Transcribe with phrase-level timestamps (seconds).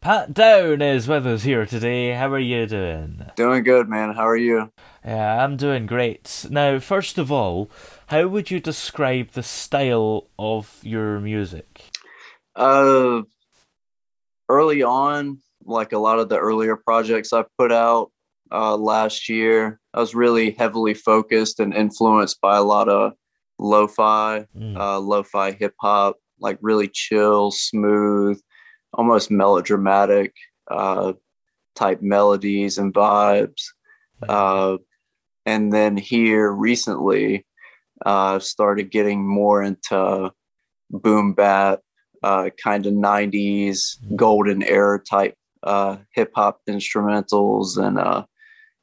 [0.00, 2.12] Patt Downn is with us here today.
[2.12, 3.22] How are you doing?
[3.36, 4.14] Doing good, man.
[4.14, 4.72] How are you?
[5.04, 6.46] Yeah, I'm doing great.
[6.48, 7.70] Now, first of all,
[8.06, 11.82] how would you describe the style of your music?
[12.56, 13.22] Uh,
[14.48, 18.10] early on, like a lot of the earlier projects I put out
[18.50, 23.12] uh, last year, I was really heavily focused and influenced by a lot of
[23.58, 24.78] lo-fi, Mm.
[24.78, 28.40] uh, lo-fi hip hop, like really chill, smooth,
[28.94, 30.34] almost melodramatic
[30.70, 31.12] uh,
[31.74, 33.62] type melodies and vibes.
[34.28, 34.76] Uh,
[35.46, 37.46] and then here recently,
[38.04, 40.30] uh, started getting more into
[40.90, 41.80] boom bap,
[42.22, 48.24] uh, kind of 90s golden era type uh, hip hop instrumentals and uh,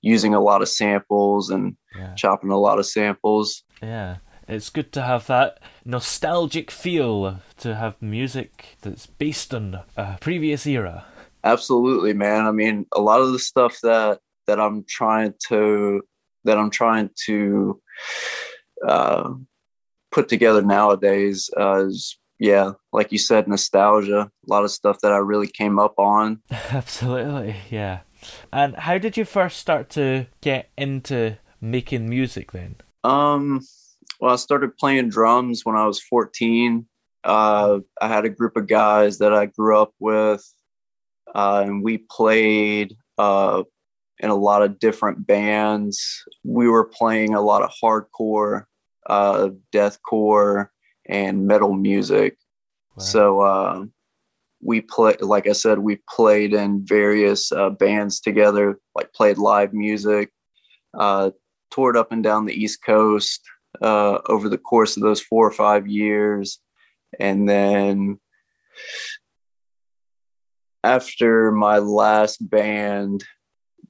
[0.01, 2.13] using a lot of samples and Yeah.
[2.13, 3.63] chopping a lot of samples.
[3.81, 10.17] Yeah, it's good to have that nostalgic feel to have music that's based on a
[10.19, 11.05] previous era.
[11.43, 12.45] Absolutely, man.
[12.45, 16.01] I mean, a lot of the stuff that that I'm trying to
[16.45, 17.81] that I'm trying to
[18.85, 19.33] uh,
[20.11, 24.21] put together nowadays uh, is yeah, like you said, nostalgia.
[24.21, 26.41] A lot of stuff that I really came up on.
[26.51, 28.01] Absolutely, yeah.
[28.51, 32.75] And how did you first start to get into making music then?
[33.03, 33.61] Um,
[34.19, 36.85] well, I started playing drums when I was 14.
[37.23, 40.43] Uh, I had a group of guys that I grew up with,
[41.33, 43.63] uh, and we played uh,
[44.19, 46.23] in a lot of different bands.
[46.43, 48.63] We were playing a lot of hardcore,
[49.05, 50.69] uh, deathcore,
[51.07, 52.37] and metal music.
[52.95, 53.03] Wow.
[53.03, 53.85] So uh,
[54.61, 59.73] we play, like I said, we played in various uh, bands together, like played live
[59.73, 60.31] music,
[60.97, 61.31] uh,
[61.71, 63.41] toured up and down the East Coast
[63.81, 66.59] uh, over the course of those four or five years,
[67.19, 68.19] and then
[70.83, 73.23] after my last band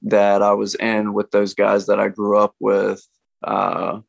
[0.02, 3.06] that I was in with those guys that I grew up with,
[3.44, 4.00] uh,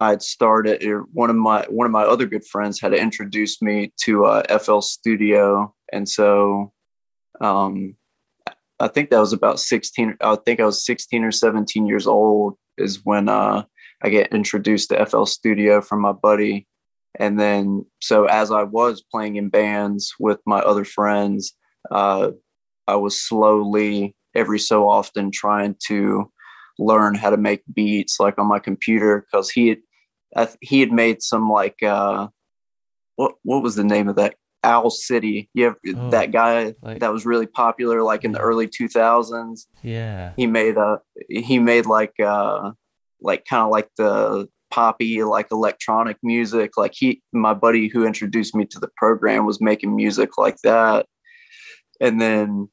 [0.00, 4.26] I'd started one of my one of my other good friends had introduced me to
[4.26, 6.72] uh, FL Studio, and so
[7.40, 7.96] um,
[8.80, 10.16] I think that was about sixteen.
[10.20, 13.64] I think I was sixteen or seventeen years old is when uh,
[14.04, 16.66] I get introduced to FL Studio from my buddy,
[17.18, 21.54] and then so as I was playing in bands with my other friends,
[21.90, 22.30] uh,
[22.86, 26.30] I was slowly every so often trying to
[26.78, 29.78] learn how to make beats like on my computer because he had
[30.36, 32.26] I, th- he had made some like uh
[33.16, 34.34] what what was the name of that?
[34.64, 35.48] Owl city.
[35.54, 39.66] You have Oh, that guy like- that was really popular like in the early 2000s
[39.82, 40.32] Yeah.
[40.36, 42.72] he made a he made like uh
[43.24, 46.76] like kind of like the poppy like electronic music.
[46.76, 51.06] Like he my buddy who introduced me to the program was making music like that.
[52.00, 52.68] And then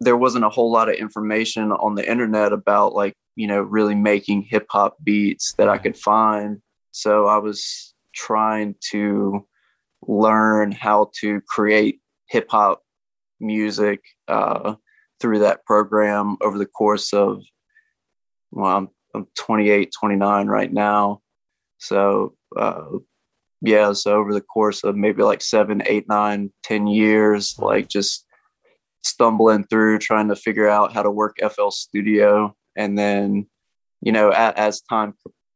[0.00, 3.94] there wasn't a whole lot of information on the internet about like you know really
[3.94, 6.60] making hip hop beats that I could find.
[6.90, 9.46] So I was trying to
[10.06, 12.82] learn how to create hip hop
[13.40, 14.74] music uh,
[15.20, 17.42] through that program over the course of
[18.50, 21.20] well I'm, I'm 28 29 right now.
[21.78, 22.84] So uh,
[23.60, 28.26] yeah so over the course of maybe like seven eight nine ten years like just
[29.02, 32.54] stumbling through trying to figure out how to work fl studio.
[32.76, 33.46] And then
[34.00, 35.14] you know a, as time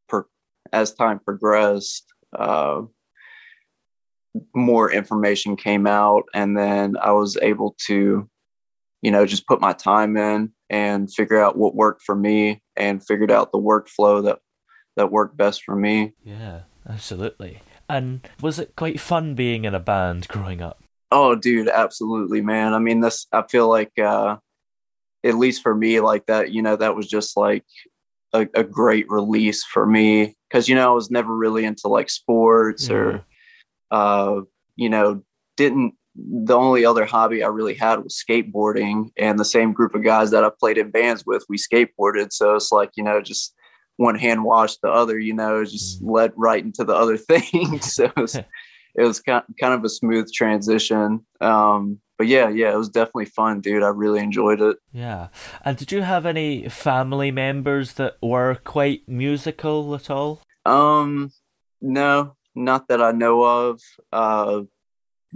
[0.08, 0.26] per,
[0.72, 2.04] as time progressed
[2.36, 2.82] uh,
[4.54, 6.24] more information came out.
[6.34, 8.28] And then I was able to,
[9.02, 13.04] you know, just put my time in and figure out what worked for me and
[13.04, 14.38] figured out the workflow that
[14.96, 16.14] that worked best for me.
[16.24, 17.60] Yeah, absolutely.
[17.88, 20.82] And was it quite fun being in a band growing up?
[21.12, 22.74] Oh, dude, absolutely, man.
[22.74, 24.36] I mean, this I feel like uh
[25.24, 27.64] at least for me like that, you know, that was just like
[28.32, 32.10] a, a great release for me because you know I was never really into like
[32.10, 33.24] sports or
[33.90, 34.40] uh,
[34.76, 35.22] you know,
[35.56, 40.02] didn't the only other hobby I really had was skateboarding and the same group of
[40.04, 42.32] guys that I played in bands with, we skateboarded.
[42.32, 43.54] So it's like, you know, just
[43.96, 46.10] one hand washed the other, you know, just Mm.
[46.10, 47.80] led right into the other thing.
[47.80, 48.34] so it was,
[48.94, 51.24] it was kind kind of a smooth transition.
[51.40, 53.82] Um, but yeah, yeah, it was definitely fun, dude.
[53.82, 54.78] I really enjoyed it.
[54.92, 55.28] Yeah.
[55.66, 60.40] And did you have any family members that were quite musical at all?
[60.64, 61.30] Um,
[61.82, 63.80] no, not that I know of.
[64.12, 64.62] Uh,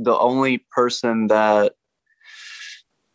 [0.02, 1.72] the only person that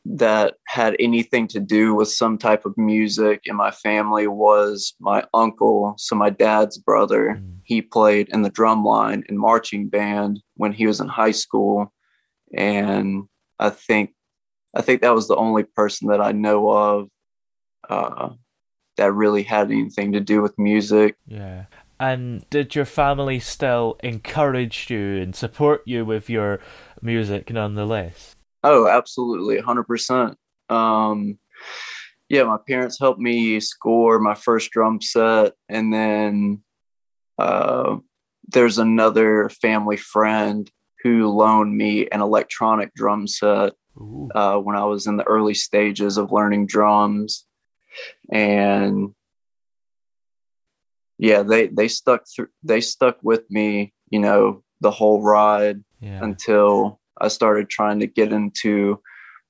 [0.08, 5.24] that had anything to do with some type of music in my family was my
[5.34, 7.42] uncle, so my dad's brother.
[7.42, 7.58] Mm.
[7.64, 11.92] He played in the drum line and marching band when he was in high school,
[12.56, 13.24] and
[13.60, 14.14] I think
[14.76, 17.10] I think that was the only person that I know of
[17.90, 18.30] uh,
[18.98, 21.16] that really had anything to do with music.
[21.26, 21.66] Yeah.
[22.00, 26.60] And did your family still encourage you and support you with your
[27.02, 28.36] music nonetheless?
[28.64, 30.38] Oh, absolutely, hundred percent.
[30.70, 31.40] Um,
[32.28, 36.64] yeah, my parents helped me score my first drum set, and then
[37.38, 37.98] uh,
[38.48, 40.70] there's another family friend
[41.04, 43.74] who loaned me an electronic drum set
[44.34, 47.46] uh, when I was in the early stages of learning drums,
[48.32, 49.15] and
[51.18, 52.48] yeah, they they stuck through.
[52.64, 56.20] They stuck with me, you know, the whole ride Yeah.
[56.24, 59.00] until I started trying to get into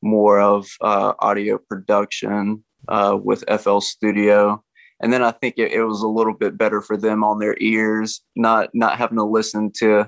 [0.02, 4.64] more of uh, audio production uh, with FL Studio.
[5.02, 7.56] And then I think it, it was a little bit better for them on their
[7.60, 10.08] ears, not not having to listen to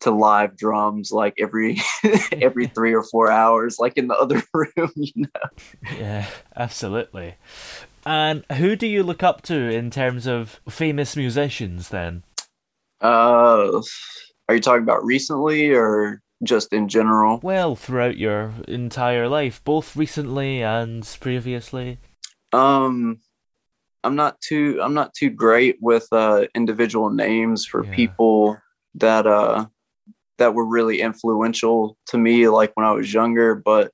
[0.00, 1.78] to live drums like every
[2.32, 4.90] every three or four hours, like in the other room.
[4.96, 5.94] You know?
[5.96, 6.26] Yeah,
[6.56, 7.36] absolutely.
[8.06, 12.22] And who do you look up to in terms of famous musicians then?
[13.00, 13.82] Uh,
[14.48, 17.40] are you talking about recently or just in general?
[17.42, 21.98] Well, throughout your entire life, both recently and previously.
[22.52, 23.18] Um,
[24.04, 27.90] I'm not too I'm not too great with uh, individual names for Yeah.
[27.90, 28.58] people
[28.94, 29.66] that uh
[30.38, 33.56] that were really influential to me, like when I was younger.
[33.56, 33.90] But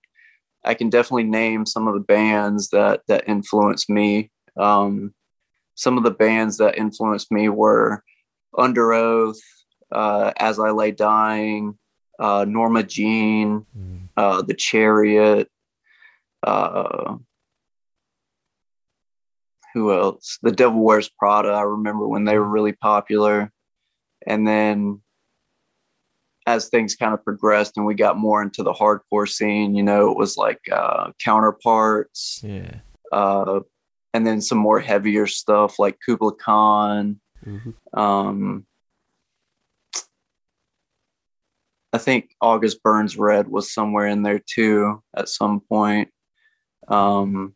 [0.64, 4.30] I can definitely name some of the bands that that influenced me.
[4.56, 5.12] Um,
[5.74, 8.02] some of the bands that influenced me were
[8.54, 9.38] Underoath,
[9.90, 11.78] uh, As I Lay Dying,
[12.18, 14.08] uh, Norma Jean, Mm.
[14.16, 15.48] uh, The Chariot.
[16.42, 17.16] Uh,
[19.74, 20.38] who else?
[20.42, 21.48] The Devil Wears Prada.
[21.48, 23.50] I remember when they were really popular,
[24.26, 25.01] and then
[26.46, 30.10] as things kind of progressed and we got more into the hardcore scene, you know,
[30.10, 32.80] it was like uh, Counterparts, Yeah.
[33.12, 33.60] uh,
[34.14, 37.20] and then some more heavier stuff like Kublai Khan.
[37.46, 37.74] Mhm.
[37.96, 38.66] Um,
[41.92, 46.08] I think August Burns Red was somewhere in there too at some point.
[46.88, 47.55] Um,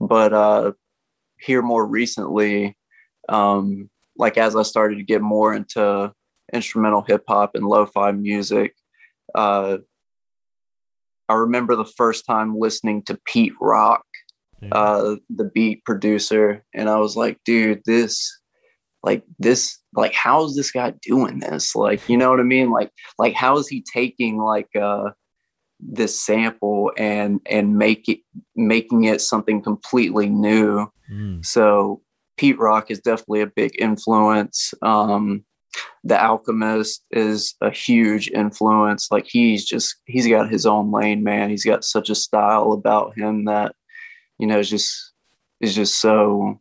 [0.00, 0.72] but uh,
[1.38, 2.76] here more recently,
[3.28, 6.12] um, like as I started to get more into
[6.52, 8.74] instrumental hip hop and lo-fi music,
[9.34, 9.78] uh,
[11.28, 14.04] I remember the first time listening to Pete Rock,
[14.60, 14.68] Yeah.
[14.72, 18.40] uh, the beat producer, and I was like, dude, this,
[19.02, 21.74] like this, like how is this guy doing this?
[21.74, 22.70] Like, you know what I mean?
[22.70, 25.10] Like, like how is he taking like uh
[25.80, 28.20] this sample and and make it
[28.54, 30.86] making it something completely new?
[31.10, 31.44] Mm.
[31.44, 32.02] So
[32.36, 34.72] Pete Rock is definitely a big influence.
[34.82, 35.44] Um,
[36.04, 39.08] the Alchemist is a huge influence.
[39.10, 41.50] Like he's just he's got his own lane, man.
[41.50, 43.74] He's got such a style about him that
[44.38, 45.12] you know is just
[45.60, 46.60] is just so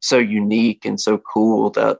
[0.00, 1.98] so unique and so cool that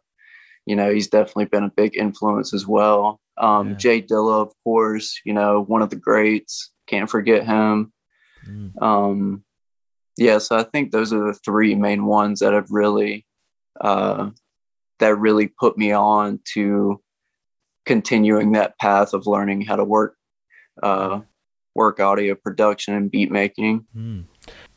[0.67, 3.21] you know he's definitely been a big influence as well.
[3.37, 3.77] Um, Yeah.
[3.77, 6.71] Jay Dilla, of course, you know one of the greats.
[6.87, 7.93] Can't forget him.
[8.49, 8.83] Mm.
[8.83, 9.45] Um,
[10.17, 13.25] yeah, so I think those are the three main ones that have really,
[13.81, 14.31] uh,
[14.99, 17.01] that really put me on to
[17.87, 20.17] continuing that path of learning how to work,
[20.83, 21.21] uh,
[21.75, 23.87] work audio production and beat making.
[23.97, 24.25] Mm.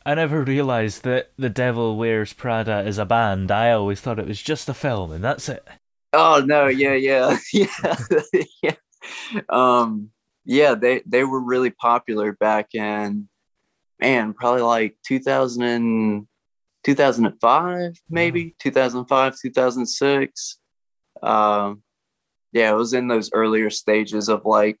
[0.04, 3.50] I never realised that The Devil Wears Prada is a band.
[3.50, 5.66] I always thought it was just a film, and that's it.
[6.12, 7.96] Oh no, yeah, yeah, yeah,
[8.62, 8.74] yeah.
[9.48, 10.10] Um,
[10.44, 13.28] yeah, they they were really popular back in,
[14.00, 16.26] man, probably like 2000 and,
[16.84, 20.58] 2005, maybe 2005, 2006.
[21.22, 21.82] Um,
[22.52, 24.78] yeah, it was in those earlier stages of like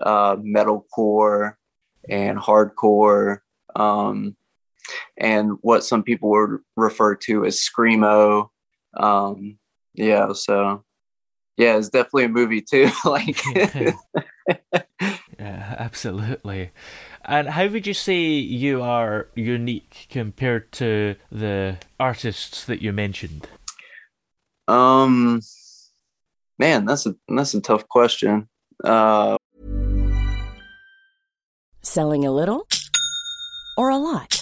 [0.00, 1.54] uh, metalcore
[2.08, 3.38] and hardcore,
[3.76, 4.36] um,
[5.16, 8.48] and what some people would refer to as screamo.
[8.94, 9.58] Um,
[9.94, 10.84] yeah, so
[11.56, 12.90] yeah, it's definitely a movie too.
[13.04, 13.40] like,
[15.38, 16.70] yeah, absolutely.
[17.24, 23.46] And how would you say you are unique compared to the artists that you mentioned?
[24.66, 25.40] Um,
[26.58, 28.48] man, that's a that's a tough question.
[28.82, 29.36] Uh,
[31.82, 32.66] Selling a little
[33.76, 34.41] or a lot?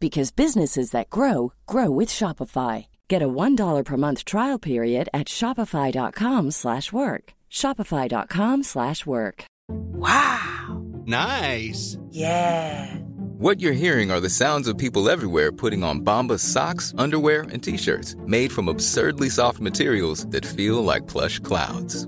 [0.00, 2.86] because businesses that grow grow with Shopify.
[3.08, 7.34] Get a $1 per month trial period at Shopify.com slash work.
[7.50, 9.44] Shopify.com slash work.
[9.68, 10.82] Wow.
[11.06, 11.98] Nice.
[12.10, 12.96] Yeah.
[13.38, 17.62] What you're hearing are the sounds of people everywhere putting on Bombas socks, underwear, and
[17.62, 22.06] t-shirts made from absurdly soft materials that feel like plush clouds.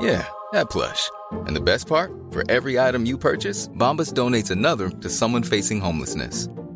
[0.00, 1.10] Yeah, that plush.
[1.46, 2.10] And the best part?
[2.30, 6.48] For every item you purchase, Bombas donates another to someone facing homelessness.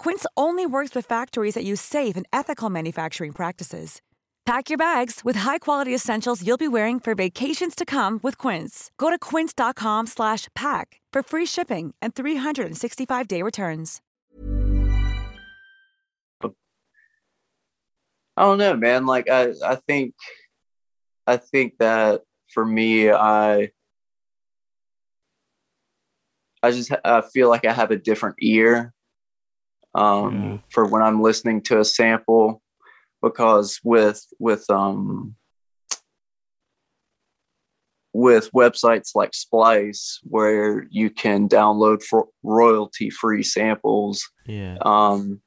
[0.00, 4.00] Quince only works with factories that use safe and ethical manufacturing practices.
[4.46, 8.90] Pack your bags with high-quality essentials you'll be wearing for vacations to come with Quince.
[8.96, 14.00] Go to quince.com/pack for free shipping and 365-day returns.
[16.42, 16.48] I
[18.38, 19.04] don't know, man.
[19.04, 20.14] Like I, I think,
[21.26, 23.70] I think that for me, I,
[26.62, 28.94] I just I feel like I have a different ear
[29.94, 30.58] um, Yeah.
[30.70, 32.62] for when I'm listening to a sample
[33.22, 35.34] because with with um
[38.12, 44.78] with websites like Splice where you can download for royalty free samples Yeah.
[44.82, 45.40] um,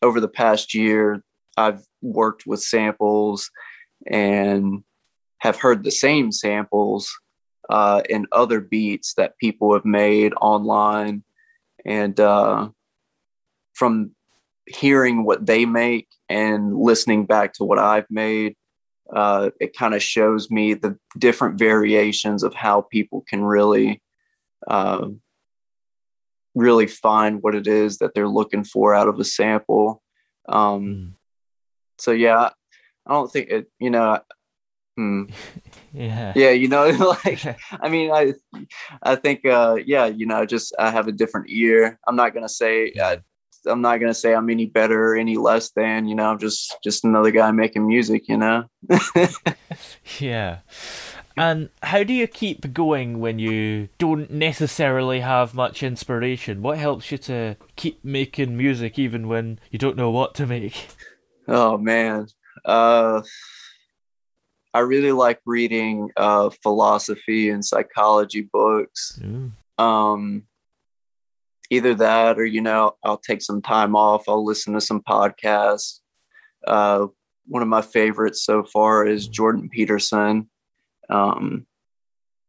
[0.00, 1.24] over the past year,
[1.56, 3.50] I've worked with samples
[4.06, 4.84] and
[5.38, 7.10] have heard the same samples
[7.68, 11.24] uh, in other beats that people have made online.
[11.84, 12.68] And uh,
[13.74, 14.12] from
[14.66, 18.56] hearing what they make and listening back to what I've made,
[19.14, 24.00] uh, it kind of shows me the different variations of how people can really
[24.68, 25.08] uh,
[26.54, 30.02] really find what it is that they're looking for out of a sample.
[30.48, 31.12] Um, Mm.
[31.98, 32.50] So yeah,
[33.06, 33.66] I don't think it.
[33.78, 34.18] You know,
[34.96, 35.24] hmm,
[35.92, 36.32] Yeah.
[36.34, 36.88] yeah, you know,
[37.24, 38.34] like I mean, I
[39.02, 41.98] I think uh, yeah, you know, just I have a different ear.
[42.06, 43.16] I'm not gonna say uh,
[43.66, 46.06] I'm not gonna say I'm any better or any less than.
[46.06, 48.28] You know, I'm just just another guy making music.
[48.28, 48.64] You know.
[50.18, 50.58] Yeah.
[51.36, 56.60] And how do you keep going when you don't necessarily have much inspiration?
[56.62, 60.88] What helps you to keep making music even when you don't know what to make?
[61.48, 62.28] Oh man.
[62.64, 63.22] Uh
[64.74, 69.18] I really like reading uh philosophy and psychology books.
[69.24, 69.52] Ooh.
[69.82, 70.44] Um
[71.72, 74.28] either that or you know I'll take some time off.
[74.28, 76.00] I'll listen to some podcasts.
[76.66, 77.06] Uh,
[77.46, 80.50] one of my favorites so far is Jordan Peterson.
[81.08, 81.66] Um,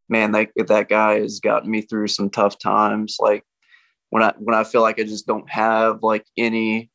[0.09, 3.15] man, that that guy has gotten me through some tough times.
[3.17, 3.45] Like
[4.09, 6.91] when I when I feel like I just don't have like any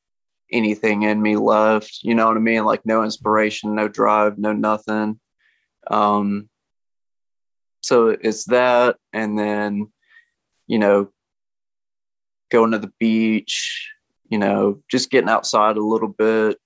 [0.53, 2.01] anything in me left.
[2.03, 2.67] You know what I mean?
[2.67, 5.19] Like no inspiration, no drive, no nothing.
[5.91, 6.51] Um,
[7.81, 9.91] so it's that, and then
[10.67, 11.09] you know,
[12.51, 13.91] going to the beach.
[14.29, 16.59] You know, just getting outside a little bit.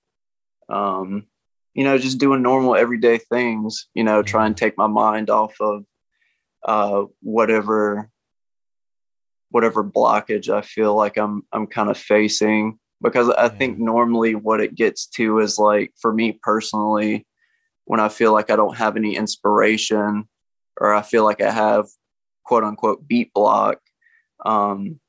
[0.69, 1.27] Um,
[1.73, 3.87] you know, just doing normal everyday things.
[3.93, 5.85] You know, try and take my mind off of
[6.65, 8.09] uh, whatever
[9.53, 14.61] whatever blockage I feel like I'm I'm kind of facing because I think normally what
[14.61, 17.27] it gets to is like for me personally
[17.85, 20.27] when I feel like I don't have any inspiration
[20.79, 21.85] or I feel like I have
[22.43, 23.77] quote unquote beat block
[24.43, 24.99] um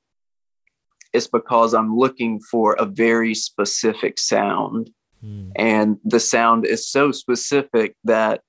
[1.15, 4.91] it's because I'm looking for a very specific sound
[5.25, 5.51] Hmm.
[5.57, 8.43] and the sound is so specific that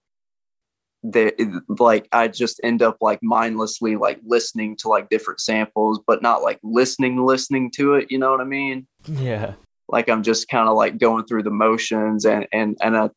[1.04, 1.36] that
[1.70, 6.42] like I just end up like mindlessly like listening to like different samples, but not
[6.42, 8.12] like listening, listening to it.
[8.12, 8.88] You know what I mean?
[9.06, 9.54] Yeah.
[9.88, 13.10] Like I'm just kind of like going through the motions, and and and I,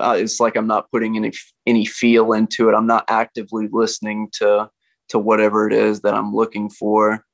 [0.00, 1.32] uh, it's like I'm not putting any
[1.66, 2.74] any feel into it.
[2.74, 4.70] I'm not actively listening to
[5.08, 7.24] to whatever it is that I'm looking for,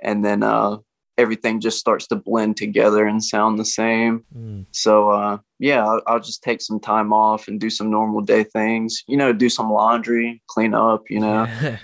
[0.00, 0.78] and then uh,
[1.18, 4.24] everything just starts to blend together and sound the same.
[4.36, 4.66] Mm.
[4.70, 8.44] So uh, yeah, I'll, I'll just take some time off and do some normal day
[8.44, 9.02] things.
[9.06, 11.04] You know, do some laundry, clean up.
[11.10, 11.46] You know,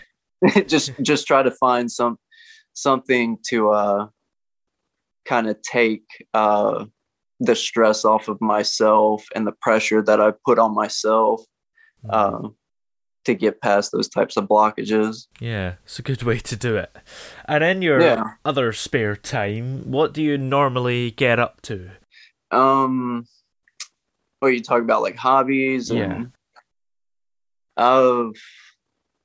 [0.67, 2.19] just just try to find some
[2.73, 4.07] something to uh,
[5.25, 6.05] kind of take
[6.35, 6.85] uh,
[7.41, 11.43] the stress off of myself and the pressure that I put on myself
[12.09, 12.49] uh,
[13.27, 15.27] to get past those types of blockages.
[15.41, 16.95] Yeah, it's a good way to do it.
[17.47, 18.25] And in your Yeah.
[18.45, 21.91] other spare time, what do you normally get up to?
[22.51, 23.27] Um,
[24.41, 25.91] are you talk about, like hobbies?
[25.91, 26.33] And,
[27.77, 28.25] uh,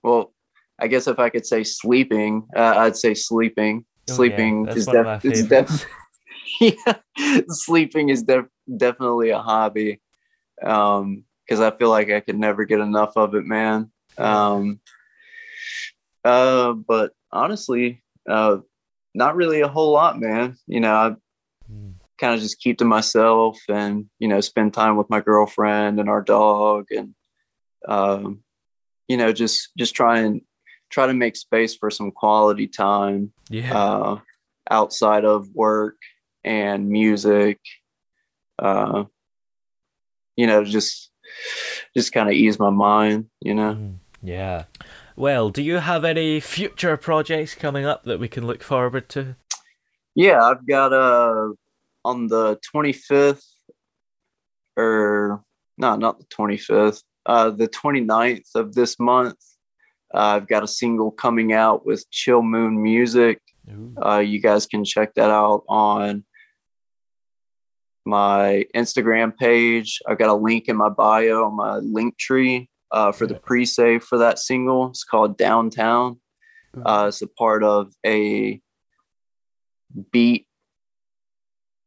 [0.03, 0.33] well,
[0.79, 3.85] I guess if I could say sleeping, uh, I'd say sleeping.
[4.09, 5.47] Oh, sleeping that's is def- favorites.
[5.49, 5.87] def-
[6.87, 8.45] yeah, sleeping is def-
[8.77, 10.01] definitely a hobby.
[10.63, 13.91] Um, because I feel like I could never get enough of it, man.
[14.17, 14.79] Um,
[16.23, 18.59] uh, but honestly, uh,
[19.13, 20.55] not really a whole lot, man.
[20.65, 21.15] You know, I
[22.17, 26.07] kind of just keep to myself and you know spend time with my girlfriend and
[26.07, 27.13] our dog and
[27.85, 28.43] um,
[29.09, 30.39] you know just just try and
[30.89, 33.73] try to make space for some quality time Yeah.
[33.75, 34.19] uh,
[34.69, 35.97] outside of work
[36.45, 37.59] and music
[38.57, 39.03] uh,
[40.37, 41.10] you know just
[41.95, 44.65] just kind of ease my mind you know Yeah.
[45.15, 49.35] Well, do you have any future projects coming up that we can look forward to?
[50.15, 51.49] Yeah, I've got uh
[52.05, 53.43] on the 25th
[54.77, 55.43] or
[55.77, 59.37] no, not the 25th, uh the 29th of this month.
[60.13, 63.39] Uh, I've got a single coming out with Chill Moon Music.
[64.03, 66.23] Uh, you guys can check that out on
[68.05, 69.99] my Instagram page.
[70.07, 74.03] I've got a link in my bio on my link tree uh, for the pre-save
[74.03, 74.89] for that single.
[74.89, 76.19] It's called Downtown.
[76.85, 78.61] Uh, it's a part of a
[80.11, 80.47] beat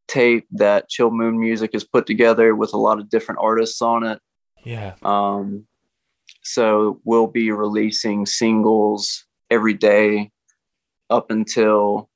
[0.08, 4.04] tape that Chill Moon Music has put together with a lot of different artists on
[4.04, 4.20] it.
[4.62, 4.94] Yeah.
[5.02, 5.66] Um,
[6.42, 10.30] so we'll be releasing singles every day
[11.10, 12.08] up until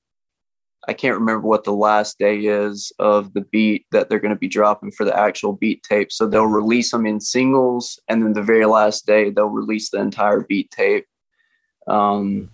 [0.88, 4.40] I can't remember what the last day is of the beat that they're going to
[4.40, 6.10] be dropping for the actual beat tape.
[6.10, 10.00] So they'll release them in singles, and then the very last day they'll release the
[10.00, 11.04] entire beat tape.
[11.86, 12.50] Um,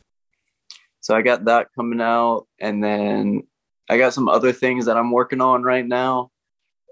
[1.00, 3.44] so I got that coming out, and then
[3.88, 6.32] I got some other things that I'm working on right now.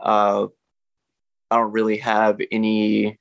[0.01, 0.47] Uh,
[1.51, 3.19] I don't really have any.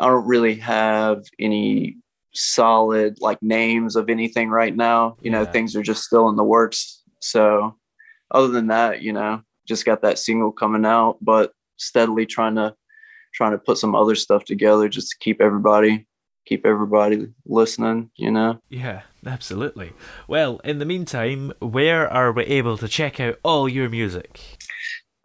[0.00, 1.98] I don't really have any
[2.34, 5.16] solid like names of anything right now.
[5.20, 7.02] You know, things are just still in the works.
[7.20, 7.76] So,
[8.30, 12.74] other than that, you know, just got that single coming out, but steadily trying to
[13.34, 16.06] trying to put some other stuff together just to keep everybody
[16.46, 18.10] keep everybody listening.
[18.16, 18.60] You know.
[18.68, 19.92] Yeah, absolutely.
[20.26, 24.40] Well, in the meantime, where are we able to check out all your music?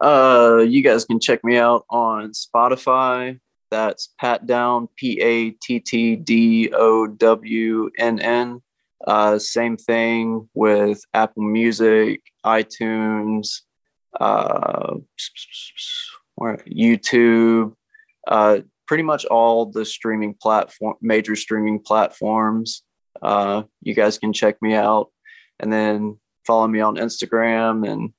[0.02, 3.40] Uh, you guys can check me out on Spotify.
[3.74, 8.62] That's Patt Downn, P A T T D O W N N.
[9.04, 13.62] Uh, same thing with Apple Music, iTunes,
[14.20, 14.94] uh,
[16.40, 17.74] YouTube,
[18.28, 22.84] uh, pretty much all the streaming platform, major streaming platforms.
[23.20, 25.10] Uh, you guys can check me out.
[25.58, 27.90] and then follow me on Instagram.
[27.90, 28.12] And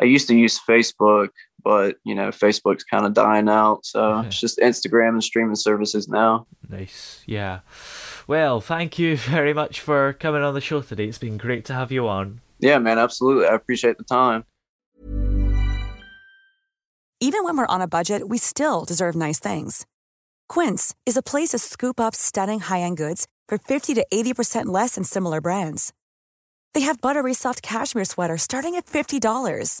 [0.00, 1.28] I used to use Facebook,
[1.64, 3.84] but you know, Facebook's kind of dying out.
[3.84, 6.46] So it's just Instagram and streaming services now.
[6.68, 7.22] Nice.
[7.26, 7.60] Yeah.
[8.26, 11.06] Well, thank you very much for coming on the show today.
[11.06, 12.40] It's been great to have you on.
[12.58, 13.46] Yeah, man, absolutely.
[13.46, 14.44] I appreciate the time.
[17.18, 19.86] Even when we're on a budget, we still deserve nice things.
[20.48, 24.66] Quince is a place to scoop up stunning high end goods for 50 to 80%
[24.66, 25.92] less than similar brands.
[26.74, 29.80] They have buttery soft cashmere sweaters starting at $50,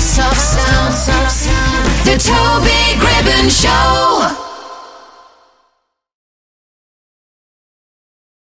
[0.00, 1.86] soft sound, soft sound.
[2.04, 4.47] The Toby Gribbon Show.